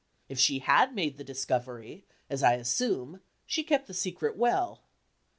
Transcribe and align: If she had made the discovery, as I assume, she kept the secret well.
If 0.27 0.39
she 0.39 0.57
had 0.57 0.95
made 0.95 1.19
the 1.19 1.23
discovery, 1.23 2.05
as 2.27 2.41
I 2.41 2.53
assume, 2.53 3.21
she 3.45 3.61
kept 3.63 3.85
the 3.85 3.93
secret 3.93 4.35
well. 4.35 4.81